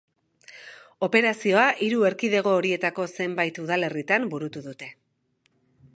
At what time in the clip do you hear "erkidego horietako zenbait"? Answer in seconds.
2.09-3.63